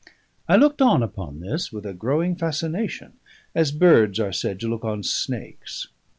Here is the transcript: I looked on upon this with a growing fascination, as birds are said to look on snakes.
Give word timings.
I 0.49 0.55
looked 0.55 0.81
on 0.81 1.03
upon 1.03 1.41
this 1.41 1.71
with 1.71 1.85
a 1.85 1.93
growing 1.93 2.35
fascination, 2.35 3.19
as 3.53 3.71
birds 3.71 4.19
are 4.19 4.33
said 4.33 4.59
to 4.61 4.67
look 4.67 4.83
on 4.83 5.03
snakes. 5.03 5.89